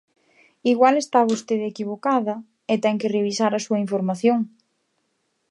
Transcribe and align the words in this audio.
Igual 0.71 0.95
está 0.99 1.19
vostede 1.31 1.65
equivocada 1.67 2.35
e 2.73 2.75
ten 2.83 2.95
que 3.01 3.13
revisar 3.17 3.51
a 3.55 3.63
súa 3.65 3.79
información. 3.85 4.39